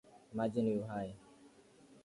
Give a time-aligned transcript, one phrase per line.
[0.33, 1.15] Maji ni uhai